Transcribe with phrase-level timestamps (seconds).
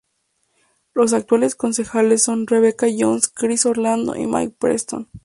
[0.95, 5.07] Los actuales concejales son Rebecca Jones, Chris Orlando y Mike Preston.